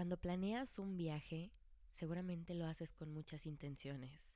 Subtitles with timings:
[0.00, 1.52] Cuando planeas un viaje,
[1.90, 4.34] seguramente lo haces con muchas intenciones.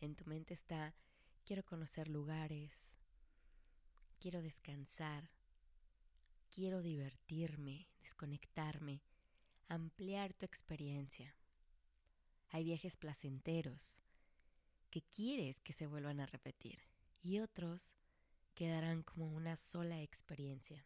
[0.00, 0.96] En tu mente está,
[1.44, 2.92] quiero conocer lugares,
[4.18, 5.30] quiero descansar,
[6.50, 9.00] quiero divertirme, desconectarme,
[9.68, 11.36] ampliar tu experiencia.
[12.48, 14.00] Hay viajes placenteros
[14.90, 16.80] que quieres que se vuelvan a repetir
[17.22, 17.94] y otros
[18.56, 20.84] quedarán como una sola experiencia.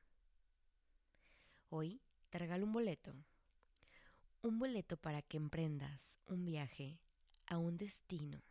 [1.71, 3.15] Hoy te regalo un boleto.
[4.43, 6.99] Un boleto para que emprendas un viaje
[7.47, 8.43] a un destino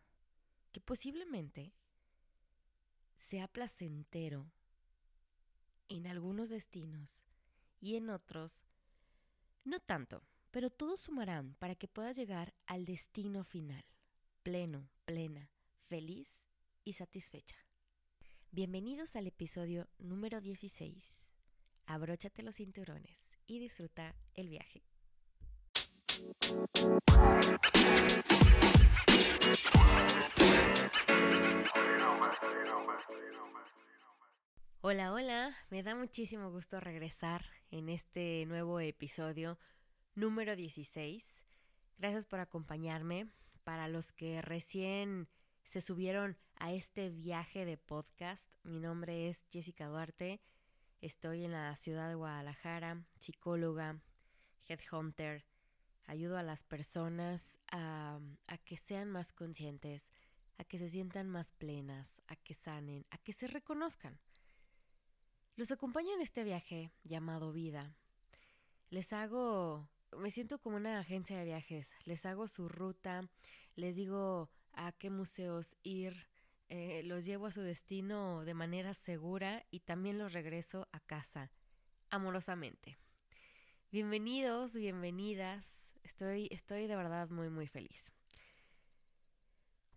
[0.72, 1.74] que posiblemente
[3.18, 4.52] sea placentero
[5.88, 7.26] en algunos destinos
[7.80, 8.68] y en otros
[9.64, 10.22] no tanto,
[10.52, 13.84] pero todos sumarán para que puedas llegar al destino final,
[14.44, 15.50] pleno, plena,
[15.88, 16.48] feliz
[16.84, 17.58] y satisfecha.
[18.52, 21.28] Bienvenidos al episodio número 16.
[21.88, 24.84] Abróchate los cinturones y disfruta el viaje.
[34.82, 39.60] Hola, hola, me da muchísimo gusto regresar en este nuevo episodio
[40.16, 41.46] número 16.
[41.98, 43.30] Gracias por acompañarme.
[43.64, 45.30] Para los que recién
[45.64, 50.42] se subieron a este viaje de podcast, mi nombre es Jessica Duarte.
[51.02, 54.02] Estoy en la ciudad de Guadalajara, psicóloga,
[54.68, 55.46] headhunter.
[56.10, 60.12] Ayudo a las personas a, a que sean más conscientes,
[60.58, 64.20] a que se sientan más plenas, a que sanen, a que se reconozcan
[65.60, 67.94] los acompaño en este viaje llamado vida.
[68.90, 73.30] Les hago, me siento como una agencia de viajes, les hago su ruta,
[73.76, 76.30] les digo a qué museos ir,
[76.70, 81.52] eh, los llevo a su destino de manera segura y también los regreso a casa,
[82.10, 82.98] amorosamente.
[83.92, 88.12] Bienvenidos, bienvenidas, estoy, estoy de verdad muy, muy feliz.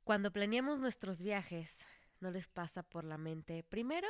[0.04, 1.86] Cuando planeamos nuestros viajes,
[2.20, 4.08] no les pasa por la mente, primero,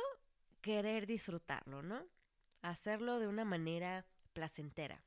[0.61, 2.05] querer disfrutarlo, ¿no?
[2.61, 5.03] Hacerlo de una manera placentera.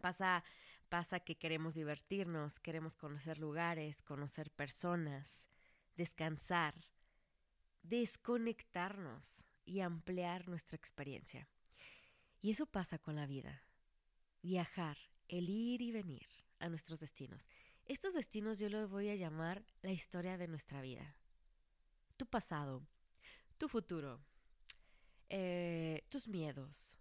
[0.00, 0.44] Pasa,
[0.88, 5.46] pasa que queremos divertirnos, queremos conocer lugares, conocer personas,
[5.96, 6.74] descansar,
[7.82, 11.48] desconectarnos y ampliar nuestra experiencia.
[12.40, 13.62] Y eso pasa con la vida.
[14.42, 14.98] Viajar,
[15.38, 16.26] el ir y venir
[16.60, 17.48] a nuestros destinos.
[17.86, 21.16] Estos destinos yo los voy a llamar la historia de nuestra vida.
[22.16, 22.86] Tu pasado,
[23.58, 24.24] tu futuro,
[25.28, 26.96] eh, tus miedos,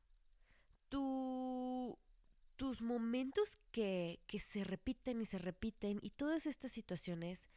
[0.89, 7.47] tus momentos que, que se repiten y se repiten y todas estas situaciones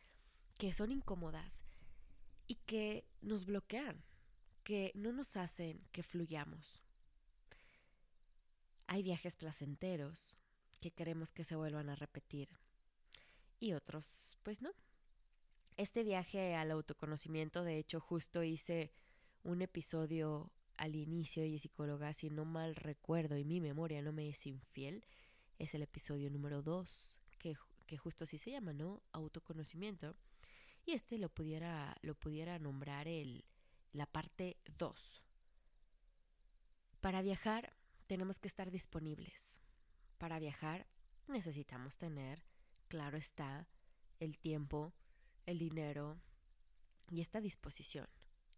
[0.58, 1.64] que son incómodas
[2.46, 4.04] y que nos bloquean,
[4.62, 6.82] que no nos hacen que fluyamos.
[8.86, 10.38] Hay viajes placenteros
[10.78, 12.48] que queremos que se vuelvan a repetir
[13.60, 14.70] y otros, pues no.
[15.76, 18.92] Este viaje al autoconocimiento, de hecho, justo hice
[19.42, 24.28] un episodio al inicio y psicóloga, si no mal recuerdo y mi memoria no me
[24.28, 25.04] es infiel,
[25.58, 27.56] es el episodio número 2, que,
[27.86, 29.02] que, justo así se llama, ¿no?
[29.12, 30.14] Autoconocimiento.
[30.84, 33.44] Y este lo pudiera, lo pudiera nombrar el,
[33.92, 35.22] la parte 2.
[37.00, 37.72] Para viajar
[38.06, 39.58] tenemos que estar disponibles.
[40.18, 40.86] Para viajar
[41.28, 42.42] necesitamos tener,
[42.88, 43.68] claro está,
[44.18, 44.94] el tiempo,
[45.44, 46.20] el dinero
[47.10, 48.08] y esta disposición.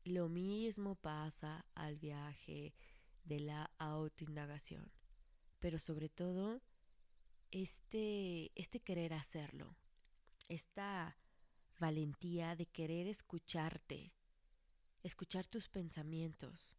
[0.05, 2.75] Lo mismo pasa al viaje
[3.25, 4.91] de la autoindagación,
[5.59, 6.63] pero sobre todo
[7.51, 9.77] este, este querer hacerlo,
[10.49, 11.17] esta
[11.79, 14.13] valentía de querer escucharte,
[15.03, 16.77] escuchar tus pensamientos.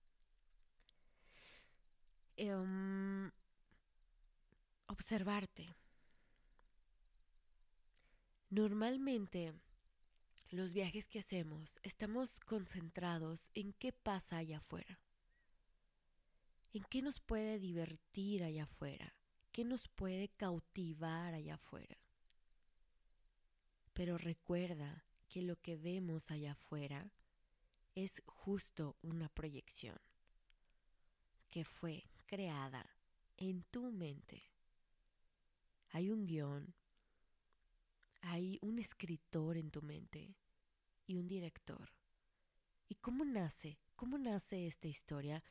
[2.35, 3.31] Em,
[4.90, 5.76] observarte.
[8.50, 9.54] Normalmente
[10.50, 15.00] los viajes que hacemos estamos concentrados en qué pasa allá afuera,
[16.74, 19.14] en qué nos puede divertir allá afuera,
[19.52, 22.00] qué nos puede cautivar allá afuera.
[23.94, 27.12] Pero recuerda que lo que vemos allá afuera
[27.94, 30.00] es justo una proyección
[31.52, 32.97] que fue creada
[33.38, 34.48] en tu mente.
[35.91, 36.74] Hay un guion
[38.22, 40.36] hay un escritor en tu mente
[41.08, 41.91] y un director.
[42.88, 43.80] ¿Y cómo nace?
[43.96, 45.44] ¿Cómo nace esta historia?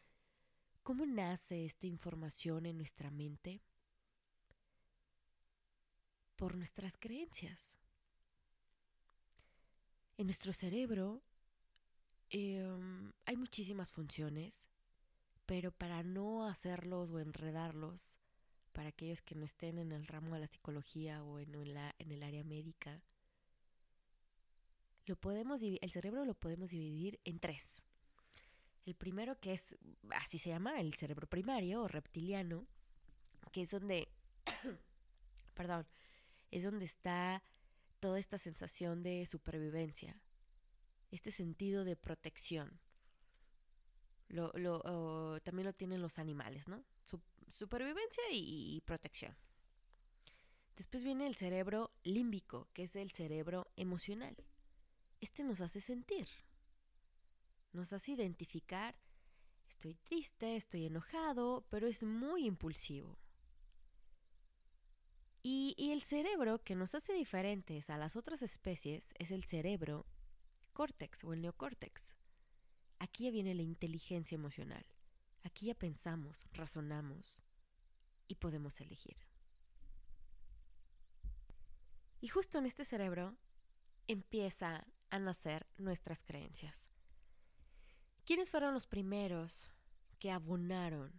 [0.83, 3.63] ¿Cómo nace esta información en nuestra mente?
[6.37, 7.79] Por nuestras creencias.
[10.17, 11.23] En nuestro cerebro
[12.31, 14.69] em, hay muchísimas funciones,
[15.47, 18.18] pero para no hacerlos o enredarlos,
[18.69, 22.13] para aquellos que no estén en el ramo de la psicología o en, la, en
[22.13, 23.03] el área médica,
[25.07, 27.83] lo podemos, el cerebro lo podemos dividir en tres.
[28.85, 29.77] El primero que es,
[30.11, 32.67] así se llama, el cerebro primario o reptiliano,
[33.53, 34.09] que es donde,
[35.55, 35.87] perdón,
[36.51, 37.43] es donde está
[38.01, 40.21] toda esta sensación de supervivencia,
[41.11, 42.79] este sentido de protección.
[44.29, 46.85] Lo, también lo tienen los animales, ¿no?
[47.51, 49.37] Supervivencia y protección.
[50.79, 54.37] Después viene el cerebro límbico, que es el cerebro emocional.
[55.21, 56.29] Este nos hace sentir,
[57.73, 58.97] nos hace identificar,
[59.69, 63.19] estoy triste, estoy enojado, pero es muy impulsivo.
[65.43, 70.07] Y, el cerebro que nos hace diferentes a las otras especies es el cerebro
[70.73, 72.15] córtex o el neocórtex.
[72.99, 74.85] Aquí viene la inteligencia emocional.
[75.49, 77.41] Aquí ya pensamos, razonamos
[78.27, 79.17] y podemos elegir.
[82.21, 83.35] Y justo en este cerebro
[84.09, 86.91] empiezan a nacer nuestras creencias.
[88.27, 89.71] ¿Quiénes fueron los primeros
[90.19, 91.19] que abonaron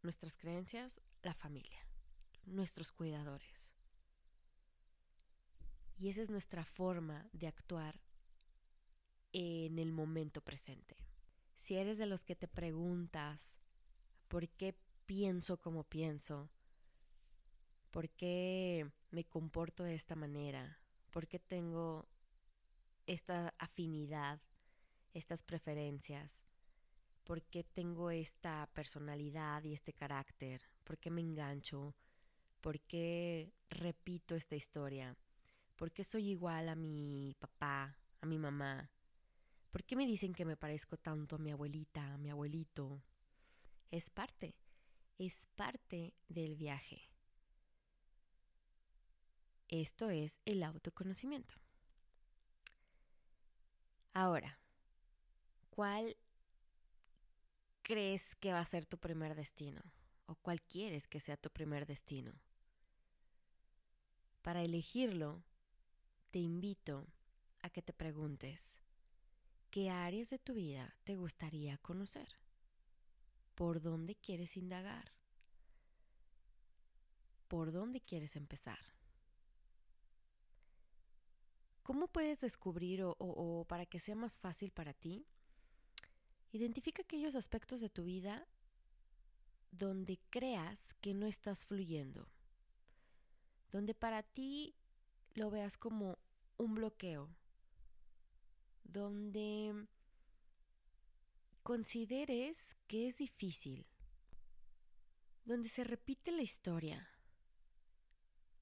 [0.00, 1.00] nuestras creencias?
[1.22, 1.84] La familia,
[2.44, 3.72] nuestros cuidadores.
[5.98, 8.00] Y esa es nuestra forma de actuar
[9.32, 11.05] en el momento presente.
[11.56, 13.56] Si eres de los que te preguntas,
[14.28, 14.74] ¿por qué
[15.06, 16.50] pienso como pienso?
[17.90, 20.78] ¿Por qué me comporto de esta manera?
[21.10, 22.06] ¿Por qué tengo
[23.06, 24.40] esta afinidad
[25.14, 26.44] estas preferencias?
[27.24, 30.62] ¿Por qué tengo esta personalidad y este carácter?
[30.84, 31.96] ¿Por qué me engancho?
[32.60, 35.16] ¿Por qué repito esta historia?
[35.76, 38.90] ¿Por qué soy igual a mi papá, a mi mamá?
[39.70, 43.02] ¿Por qué me dicen que me parezco tanto a mi abuelita, a mi abuelito?
[43.90, 44.56] Es parte,
[45.18, 47.10] es parte del viaje.
[49.68, 51.54] Esto es el autoconocimiento.
[54.12, 54.58] Ahora,
[55.70, 56.16] ¿cuál
[57.82, 59.82] crees que va a ser tu primer destino?
[60.26, 62.32] ¿O cuál quieres que sea tu primer destino?
[64.42, 65.42] Para elegirlo,
[66.30, 67.06] te invito
[67.60, 68.78] a que te preguntes,
[69.76, 72.38] ¿qué áreas de tu vida te gustaría conocer?
[73.54, 75.12] ¿Por dónde quieres indagar?
[77.46, 78.78] ¿Por dónde quieres empezar?
[81.82, 85.26] ¿Cómo puedes descubrir o, para que sea más fácil para ti?
[86.52, 88.48] Identifica aquellos aspectos de tu vida
[89.72, 92.30] donde creas que no estás fluyendo,
[93.72, 94.74] donde para ti
[95.34, 96.16] lo veas como
[96.56, 97.28] un bloqueo,
[98.88, 99.86] donde
[101.62, 103.86] consideres que es difícil,
[105.44, 107.08] donde se repite la historia.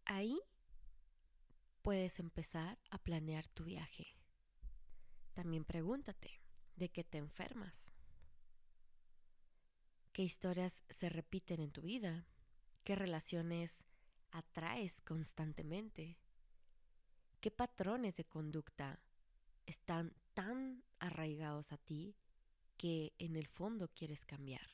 [0.06, 0.40] Ahí
[1.82, 4.16] puedes empezar a planear tu viaje.
[5.34, 6.40] También pregúntate,
[6.76, 7.92] ¿de qué te enfermas?
[10.12, 12.26] ¿Qué historias se repiten en tu vida?
[12.84, 13.84] ¿Qué relaciones
[14.30, 16.18] atraes constantemente?
[17.40, 19.03] ¿Qué patrones de conducta
[19.66, 22.16] están tan arraigados a ti
[22.76, 24.68] que en el fondo quieres cambiar?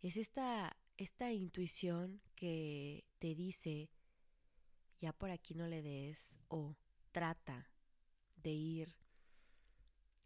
[0.00, 3.90] Es esta, esta intuición que te dice
[5.00, 6.76] ya por aquí no le des o
[7.10, 7.68] trata
[8.36, 8.96] de ir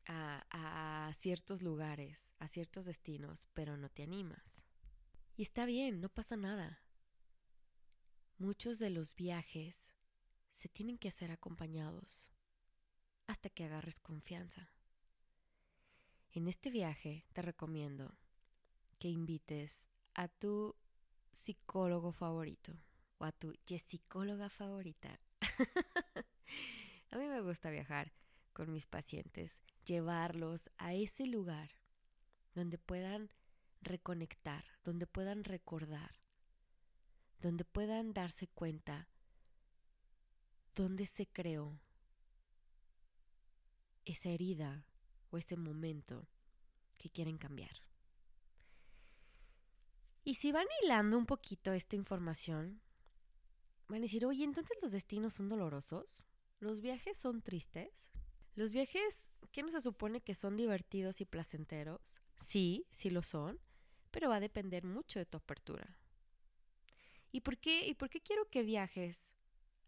[0.05, 4.63] a, a, ciertos lugares, a ciertos destinos, pero no te animas.
[5.37, 6.83] Y está bien, no pasa nada.
[8.39, 9.93] Muchos de los viajes
[10.51, 12.31] se tienen que hacer acompañados
[13.27, 14.71] hasta que agarres confianza.
[16.33, 18.19] En este viaje te recomiendo
[18.99, 20.75] que invites a tu
[21.33, 22.73] psicólogo favorito
[23.19, 25.21] o a tu psicóloga favorita.
[27.11, 28.13] a mí me gusta viajar
[28.53, 31.71] con mis pacientes, llevarlos a ese lugar
[32.55, 33.31] donde puedan
[33.83, 36.21] reconectar, donde puedan recordar,
[37.41, 39.09] donde puedan darse cuenta
[40.75, 41.81] dónde se creó
[44.07, 44.87] esa herida
[45.31, 46.27] o ese momento
[46.97, 47.83] que quieren cambiar.
[50.25, 52.81] Y si van hilando un poquito esta información,
[53.89, 56.25] Van a decir, oye, entonces los destinos son dolorosos,
[56.59, 58.09] los viajes son tristes,
[58.55, 62.21] los viajes, ¿qué no se supone que son divertidos y placenteros?
[62.41, 63.61] Sí, sí lo son,
[64.11, 65.99] pero va a depender mucho de tu apertura.
[67.31, 69.31] ¿Y por qué, y por qué quiero que viajes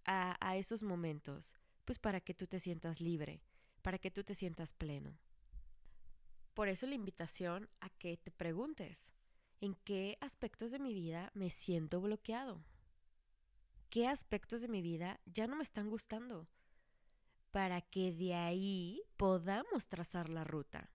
[0.05, 1.57] a, a esos momentos?
[1.85, 3.43] Pues para que tú te sientas libre,
[3.89, 5.17] para que tú te sientas pleno.
[6.53, 9.15] Por eso la invitación a que te preguntes,
[9.63, 12.63] en qué aspectos de mi vida me siento bloqueado.
[13.89, 16.51] ¿Qué aspectos de mi vida ya no me están gustando?
[17.51, 20.91] Para que de ahí podamos trazar la ruta.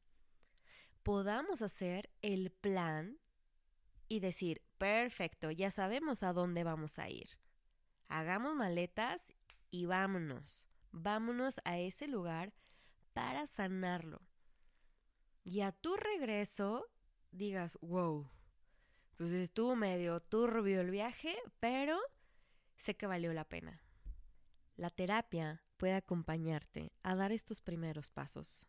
[1.01, 3.17] Podamos hacer el plan
[4.07, 7.39] y decir, perfecto, ya sabemos a dónde vamos a ir.
[8.07, 9.33] Hagamos maletas
[9.71, 10.67] y vámonos.
[10.91, 12.53] Vámonos a ese lugar
[13.13, 14.21] para sanarlo.
[15.43, 16.85] Y a tu regreso
[17.31, 18.29] digas, wow,
[19.15, 21.99] pues estuvo medio turbio el viaje, pero
[22.77, 23.81] sé que valió la pena.
[24.75, 28.67] La terapia puede acompañarte a dar estos primeros pasos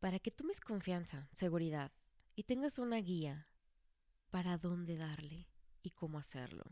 [0.00, 1.92] para que tomes confianza, seguridad
[2.34, 3.48] y tengas una guía
[4.30, 5.48] para dónde darle
[5.82, 6.64] y cómo hacerlo.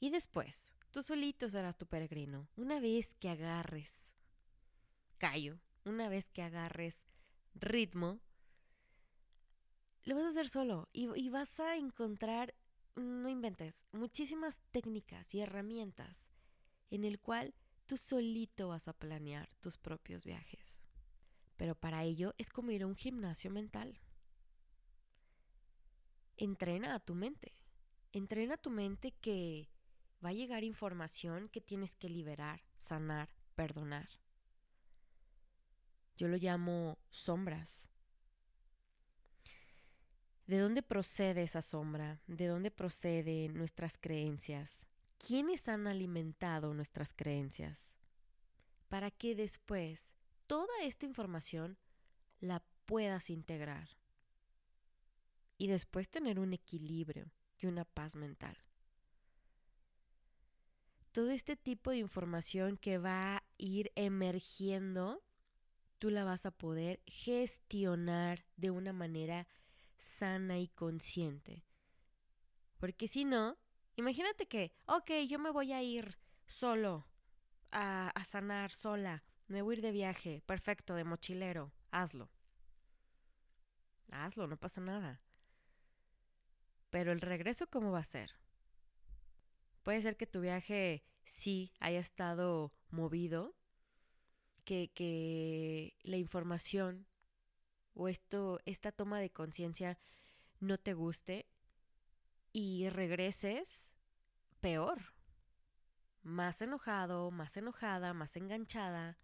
[0.00, 2.48] Y después, tú solito serás tu peregrino.
[2.56, 4.05] Una vez que agarres
[5.18, 7.06] callo, una vez que agarres
[7.54, 8.20] ritmo,
[10.04, 12.54] lo vas a hacer solo y, vas a encontrar,
[12.94, 16.30] no inventes, muchísimas técnicas y herramientas
[16.90, 17.54] en el cual
[17.86, 20.78] tú solito vas a planear tus propios viajes.
[21.56, 23.98] Pero para ello es como ir a un gimnasio mental.
[26.36, 27.54] Entrena a tu mente.
[28.12, 29.68] Entrena a tu mente que
[30.24, 34.08] va a llegar información que tienes que liberar, sanar, perdonar.
[36.16, 37.88] Yo lo llamo sombras.
[40.46, 42.20] ¿De dónde procede esa sombra?
[42.26, 44.86] ¿De dónde proceden nuestras creencias?
[45.18, 47.92] ¿Quiénes han alimentado nuestras creencias?
[48.88, 50.14] Para que después
[50.46, 51.78] toda esta información
[52.38, 53.88] la puedas integrar
[55.58, 58.56] y después tener un equilibrio y una paz mental.
[61.12, 65.24] Todo este tipo de información que va a ir emergiendo,
[65.98, 69.46] tú la vas a poder gestionar de una manera
[69.98, 71.64] sana y consciente.
[72.78, 73.56] Porque si no,
[73.96, 77.08] imagínate que, ok, yo me voy a ir solo
[77.72, 82.30] a, a sanar sola, me voy a ir de viaje, perfecto, de mochilero, hazlo.
[84.10, 85.20] Hazlo, no pasa nada.
[86.90, 88.32] Pero el regreso, ¿cómo va a ser?
[89.82, 93.55] Puede ser que tu viaje sí haya estado movido,
[94.66, 97.06] que, que la información
[97.94, 99.98] o esto, esta toma de conciencia
[100.60, 101.46] no te guste
[102.52, 103.94] y regreses
[104.60, 105.14] peor,
[106.22, 109.18] más enojado, más enojada, más enganchada,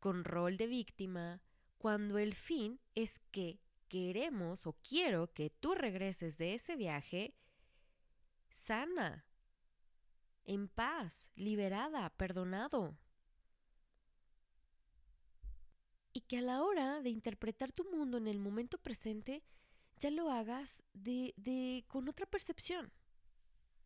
[0.00, 1.42] con rol de víctima,
[1.78, 7.34] cuando el fin es que queremos o quiero que tú regreses de ese viaje
[8.50, 9.26] sana,
[10.44, 12.96] en paz, liberada, perdonado.
[16.16, 19.42] Y que a la hora de interpretar tu mundo en el momento presente
[19.98, 22.90] ya lo hagas de, de con otra percepción,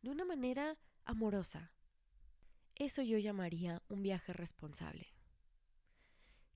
[0.00, 1.72] de una manera amorosa.
[2.76, 5.12] Eso yo llamaría un viaje responsable.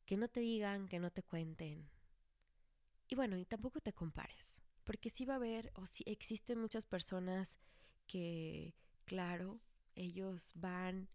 [0.06, 1.90] Que no te digan, que no te cuenten.
[3.08, 6.86] Y bueno, y tampoco te compares, porque sí va a haber o sí existen muchas
[6.86, 7.58] personas
[8.06, 8.76] que,
[9.06, 9.58] claro,
[9.96, 11.08] ellos van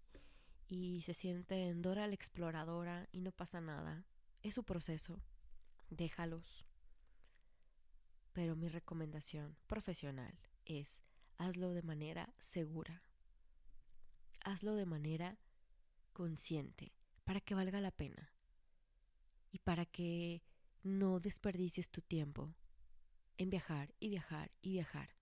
[0.67, 4.05] y se sienten Dora la exploradora y no pasa nada
[4.43, 5.21] es su proceso,
[5.89, 6.65] déjalos.
[8.33, 10.99] Pero mi recomendación profesional es
[11.37, 13.03] hazlo de manera segura.
[14.43, 15.39] Hazlo de manera
[16.13, 16.93] consciente
[17.23, 18.33] para que valga la pena
[19.51, 20.43] y para que
[20.83, 22.55] no desperdicies tu tiempo
[23.37, 25.15] en viajar y viajar y viajar.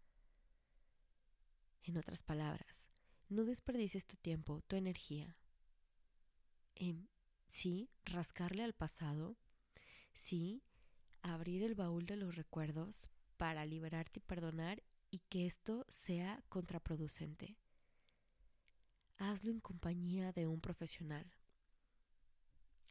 [1.83, 2.87] En otras palabras,
[3.29, 5.37] no desperdicies tu tiempo, tu energía
[6.75, 7.09] en
[7.49, 9.37] Sí, rascarle al pasado.
[10.13, 10.63] Sí,
[11.21, 17.57] abrir el baúl de los recuerdos para liberarte y perdonar y que esto sea contraproducente.
[19.17, 21.31] Hazlo en compañía de un profesional.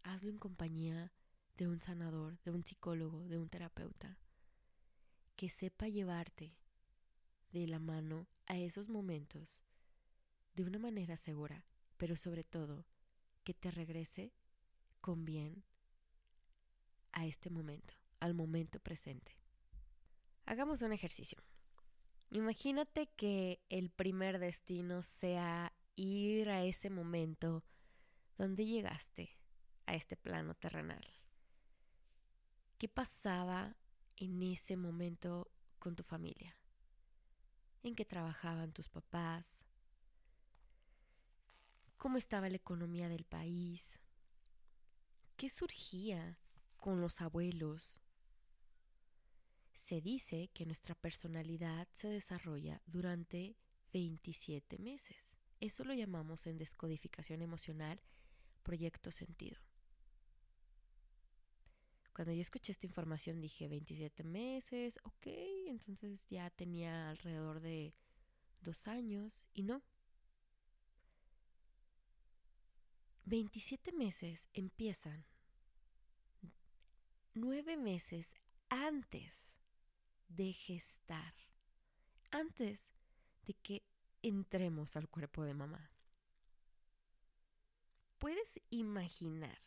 [0.02, 1.12] Hazlo en compañía
[1.56, 4.18] de un sanador, de un psicólogo, de un terapeuta,
[5.36, 6.56] que sepa llevarte
[7.52, 9.64] de la mano a esos momentos
[10.54, 11.64] de una manera segura,
[11.96, 12.86] pero sobre todo
[13.44, 14.32] que te regrese
[15.06, 15.62] con bien
[17.12, 19.38] a este momento, al momento presente.
[20.46, 21.38] Hagamos un ejercicio.
[22.30, 27.62] Imagínate que el primer destino sea ir a ese momento
[28.36, 29.38] donde llegaste
[29.86, 31.06] a este plano terrenal.
[32.76, 33.76] ¿Qué pasaba
[34.16, 36.56] en ese momento con tu familia?
[37.84, 39.64] ¿En qué trabajaban tus papás?
[41.96, 44.00] ¿Cómo estaba la economía del país?
[45.36, 46.38] ¿Qué surgía
[46.78, 48.00] con los abuelos?
[49.74, 53.54] Se dice que nuestra personalidad se desarrolla durante
[53.92, 55.36] 27 meses.
[55.60, 58.00] Eso lo llamamos en descodificación emocional
[58.62, 59.60] proyecto sentido.
[62.14, 65.26] Cuando yo escuché esta información dije 27 meses, ok,
[65.66, 67.94] entonces ya tenía alrededor de
[68.62, 69.82] dos años y no.
[73.26, 75.26] 27 meses empiezan
[77.34, 78.36] nueve meses
[78.68, 79.56] antes
[80.28, 81.34] de gestar,
[82.30, 82.88] antes
[83.44, 83.82] de que
[84.22, 85.90] entremos al cuerpo de mamá.
[88.18, 89.58] ¿Puedes imaginar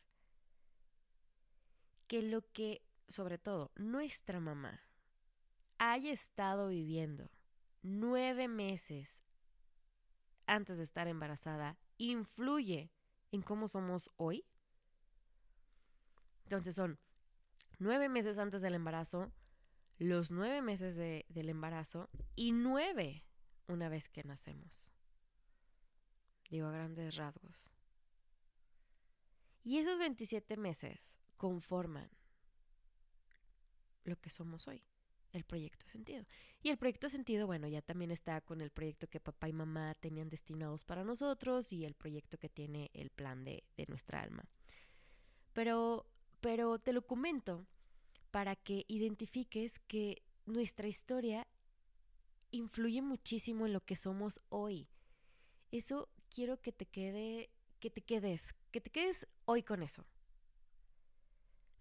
[2.07, 4.85] que lo que, sobre todo, nuestra mamá
[5.79, 7.29] haya estado viviendo
[7.81, 9.21] nueve meses
[10.47, 12.93] antes de estar embarazada influye
[13.31, 14.45] en cómo somos hoy?
[16.43, 16.99] Entonces son
[17.77, 19.31] nueve meses antes del embarazo,
[19.97, 23.25] los nueve meses del embarazo y nueve
[23.67, 24.91] una vez que nacemos.
[26.49, 27.69] Digo a grandes rasgos.
[29.63, 32.09] Y esos 27 meses conforman
[34.03, 34.83] lo que somos hoy,
[35.31, 36.25] el proyecto sentido.
[36.61, 39.95] Y el proyecto sentido, bueno, ya también está con el proyecto que papá y mamá
[39.95, 44.45] tenían destinados para nosotros y el proyecto que tiene el plan de, de nuestra alma.
[45.53, 46.05] Pero,
[46.41, 47.65] pero te lo comento
[48.31, 51.47] para que identifiques que nuestra historia
[52.51, 54.87] influye muchísimo en lo que somos hoy.
[55.71, 60.05] Eso quiero que te quede, que te quedes, que te quedes hoy con eso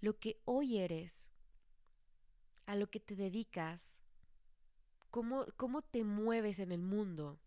[0.01, 1.27] lo que hoy eres,
[2.69, 3.97] a lo que te dedicas,
[5.11, 7.41] cómo, cómo te mueves en el mundo,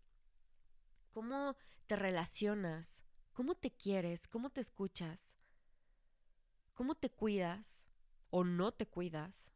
[1.12, 5.36] cómo te relacionas, cómo te quieres, cómo te escuchas,
[6.74, 7.84] cómo te cuidas
[8.30, 9.52] o no te cuidas,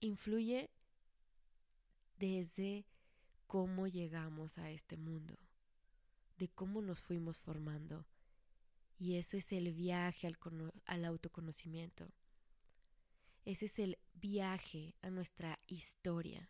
[0.00, 0.68] influye
[2.18, 2.84] desde
[3.46, 5.38] cómo llegamos a este mundo,
[6.38, 8.04] de cómo nos fuimos formando,
[8.98, 10.26] y eso es el viaje
[10.86, 12.08] al, autoconocimiento.
[13.44, 16.48] Ese es el viaje a nuestra historia.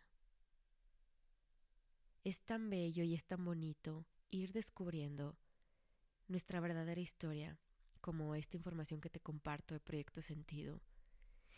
[2.23, 5.35] Es tan bello y es tan bonito ir descubriendo
[6.27, 7.59] nuestra verdadera historia,
[7.99, 10.81] como esta información que te comparto de Proyecto Sentido.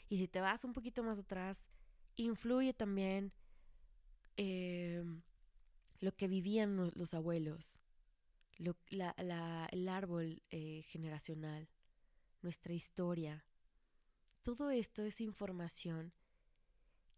[0.07, 1.67] Y si te vas un poquito más atrás,
[2.15, 3.33] influye también
[4.37, 5.21] em,
[5.99, 7.81] lo que vivían los abuelos,
[8.57, 11.67] el árbol eh, generacional,
[12.41, 13.45] nuestra historia.
[14.45, 16.13] Todo esto es información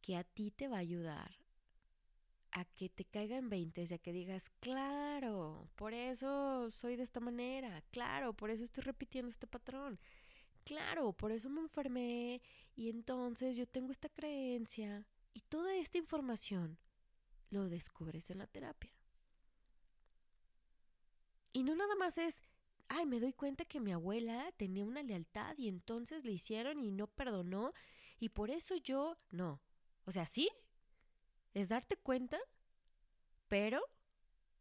[0.01, 1.35] que a ti te va a ayudar
[2.51, 7.19] a que te caigan 20 y a que digas, claro, por eso soy de esta
[7.19, 9.99] manera, claro, por eso estoy repitiendo este patrón,
[10.63, 12.41] claro, por eso me enfermé
[12.77, 16.79] y entonces yo tengo esta creencia y toda esta información
[17.49, 18.93] lo descubres en la terapia.
[21.51, 22.41] Y no nada más es,
[22.89, 26.91] ay, me doy cuenta que mi abuela tenía una lealtad y entonces le hicieron y
[26.91, 27.73] no perdonó
[28.19, 29.61] y por eso yo no.
[30.05, 30.49] O sea, sí,
[31.53, 32.39] es darte cuenta,
[33.47, 33.81] pero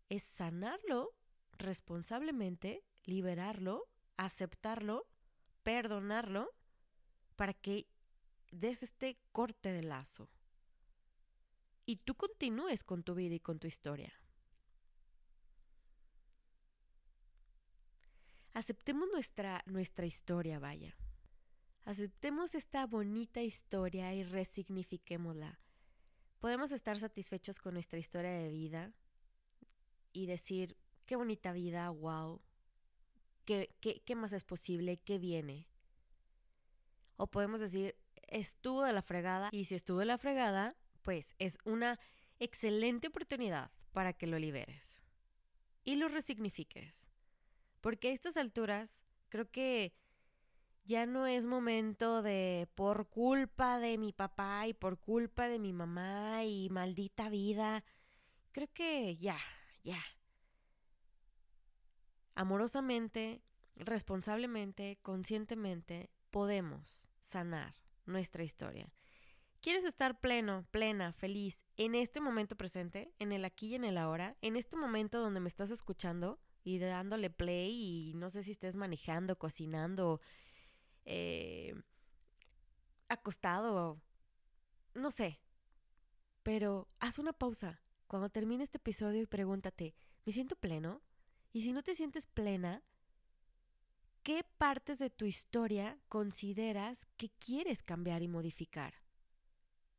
[0.09, 1.15] es sanarlo
[1.53, 5.07] responsablemente, liberarlo, aceptarlo,
[5.63, 6.53] perdonarlo,
[7.37, 7.87] para que
[8.51, 10.29] des este corte de lazo.
[11.85, 14.13] Y tú continúes con tu vida y con tu historia.
[18.57, 20.97] Aceptemos nuestra, nuestra historia, vaya.
[21.85, 25.61] Aceptemos esta bonita historia y resignifiquémosla.
[26.41, 28.95] Podemos estar satisfechos con nuestra historia de vida
[30.15, 32.41] y decir, qué bonita vida, wow,
[33.45, 34.97] ¿Qué, qué, qué más es posible?
[34.97, 35.69] ¿Qué viene?
[37.17, 37.95] O podemos decir,
[38.27, 42.01] estuvo de la fregada y si estuvo de la fregada, pues es una
[42.41, 45.03] excelente oportunidad para que lo liberes
[45.85, 47.11] y lo resignifiques.
[47.87, 49.95] Porque a estas alturas creo que
[50.83, 55.73] ya no es momento de por culpa de mi papá y por culpa de mi
[55.73, 57.85] mamá y maldita vida.
[58.51, 59.39] Creo que ya,
[59.85, 60.03] ya.
[62.35, 63.41] Amorosamente,
[63.77, 68.93] responsablemente, conscientemente, podemos sanar nuestra historia.
[69.61, 73.97] ¿Quieres estar pleno, plena, feliz en este momento presente, en el aquí y en el
[73.97, 76.41] ahora, en este momento donde me estás escuchando?
[76.67, 80.21] Y dándole play y no sé si estés manejando, cocinando,
[81.05, 81.75] eh,
[83.09, 84.01] acostado,
[84.95, 85.41] no sé.
[86.43, 91.03] Pero haz una pausa cuando termine este episodio y pregúntate, ¿me siento pleno?
[91.53, 92.83] Y si no te sientes plena,
[94.23, 98.95] ¿qué partes de tu historia consideras que quieres cambiar y modificar?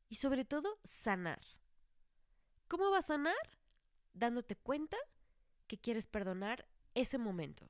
[0.09, 1.41] y sobre todo sanar.
[2.67, 3.35] ¿Cómo va a sanar?
[4.13, 4.97] Dándote cuenta
[5.67, 7.69] que quieres perdonar ese momento.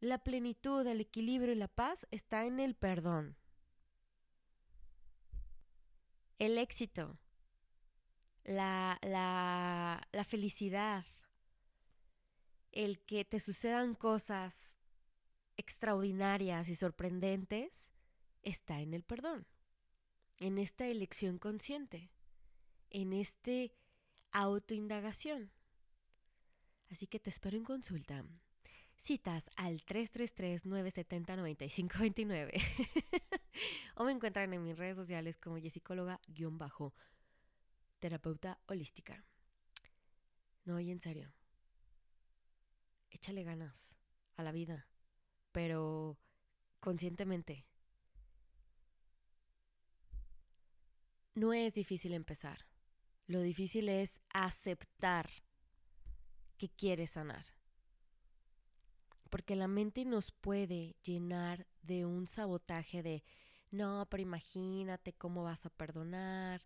[0.00, 3.36] La plenitud, el equilibrio y la paz está en el perdón.
[6.38, 7.18] El éxito,
[8.44, 11.04] la, la, la felicidad,
[12.70, 14.76] el que te sucedan cosas
[15.56, 17.90] extraordinarias y sorprendentes,
[18.42, 19.48] está en el perdón,
[20.36, 22.12] en esta elección consciente,
[22.90, 23.74] en este
[24.30, 25.50] autoindagación.
[26.90, 28.24] Así que te espero en consulta.
[28.96, 32.52] Citas al 333-970-9529.
[33.96, 39.24] o me encuentran en mis redes sociales como yesicóloga-terapeuta holística.
[40.64, 41.32] No, y en serio.
[43.10, 43.94] Échale ganas
[44.36, 44.86] a la vida,
[45.52, 46.18] pero
[46.80, 47.66] conscientemente.
[51.34, 52.66] No es difícil empezar.
[53.26, 55.28] Lo difícil es aceptar
[56.58, 57.46] que quieres sanar.
[59.30, 63.24] Porque la mente nos puede llenar de un sabotaje de,
[63.70, 66.62] no, pero imagínate cómo vas a perdonar,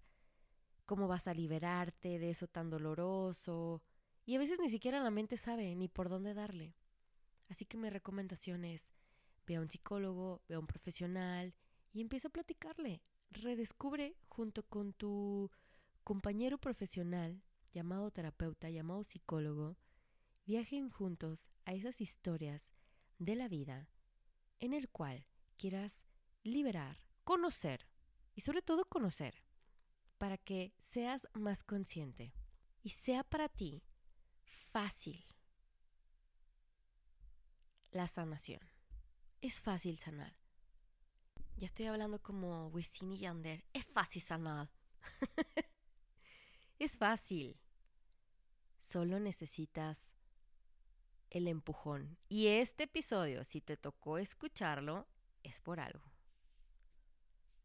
[0.86, 3.82] cómo vas a liberarte de eso tan doloroso.
[4.24, 6.76] Y a veces ni siquiera la mente sabe ni por dónde darle.
[7.48, 8.86] Así que mi recomendación es,
[9.46, 11.54] ve a un psicólogo, ve a un profesional
[11.92, 13.02] y empieza a platicarle.
[13.30, 15.50] Redescubre junto con tu
[16.04, 19.76] compañero profesional, llamado terapeuta, llamado psicólogo,
[20.44, 22.72] viajen juntos a esas historias
[23.18, 23.88] de la vida
[24.60, 25.26] en el cual
[25.56, 26.04] quieras
[26.42, 27.86] liberar, conocer
[28.34, 29.44] y sobre todo conocer
[30.18, 32.34] para que seas más consciente
[32.82, 33.82] y sea para ti
[34.42, 35.26] fácil
[37.90, 38.60] la sanación.
[39.40, 40.36] Es fácil sanar.
[41.56, 43.64] Ya estoy hablando como Wisin y Yander.
[43.72, 44.70] Es fácil sanar.
[46.78, 47.60] Es fácil.
[48.80, 50.16] Solo necesitas
[51.32, 52.18] el empujón.
[52.28, 55.08] Y este episodio, si te tocó escucharlo,
[55.42, 56.12] es por algo.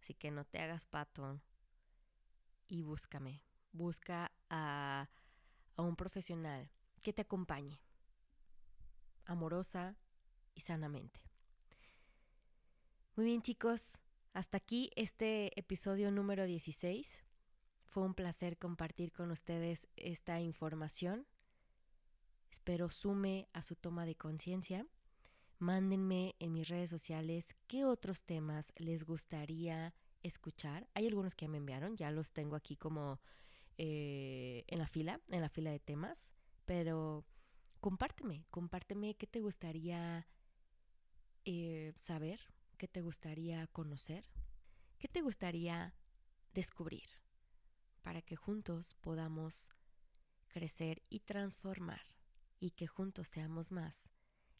[0.02, 1.42] Así que no te hagas pato
[2.68, 3.44] y búscame.
[3.74, 5.10] Busca a,
[5.76, 7.82] a un profesional que te acompañe.
[9.26, 9.98] Amorosa
[10.56, 11.20] y sanamente.
[13.18, 13.98] Muy bien chicos,
[14.34, 17.26] hasta aquí este episodio número 16.
[17.84, 21.28] Fue un placer compartir con ustedes esta información.
[22.52, 24.86] Espero sume a su toma de conciencia.
[25.60, 30.88] Mándenme en mis redes sociales qué otros temas les gustaría escuchar.
[30.94, 33.20] Hay algunos que me enviaron, ya los tengo aquí como
[33.78, 36.32] eh, en la fila, en la fila de temas,
[36.66, 37.26] pero
[37.80, 40.28] compárteme, compárteme qué te gustaría
[41.46, 42.40] eh, saber,
[42.78, 44.26] qué te gustaría conocer,
[45.00, 45.96] qué te gustaría
[46.54, 47.08] descubrir
[48.02, 49.70] para que juntos podamos
[50.48, 52.17] crecer y transformar
[52.60, 54.10] y que juntos seamos más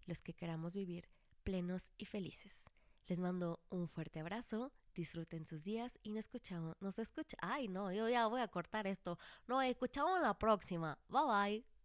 [0.06, 1.10] los que queramos vivir
[1.44, 2.66] plenos y felices.
[3.08, 7.38] Les mando un fuerte abrazo, disfruten sus días y nos escuchamos, nos escucha.
[7.42, 9.18] Ay, no, yo ya voy a cortar esto.
[9.48, 10.98] No, escuchamos la próxima.
[11.08, 11.77] Bye bye.